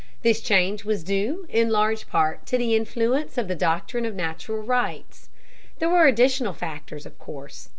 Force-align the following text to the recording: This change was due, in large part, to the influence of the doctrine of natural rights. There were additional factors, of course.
This 0.23 0.41
change 0.41 0.83
was 0.83 1.03
due, 1.03 1.45
in 1.47 1.69
large 1.69 2.07
part, 2.07 2.47
to 2.47 2.57
the 2.57 2.75
influence 2.75 3.37
of 3.37 3.47
the 3.47 3.53
doctrine 3.53 4.03
of 4.03 4.15
natural 4.15 4.63
rights. 4.63 5.29
There 5.77 5.89
were 5.91 6.07
additional 6.07 6.53
factors, 6.53 7.05
of 7.05 7.19
course. 7.19 7.69